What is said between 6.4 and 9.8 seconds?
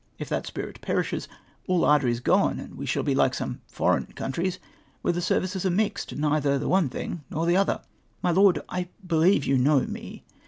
the one thing nor the other. "My Lord, I believe you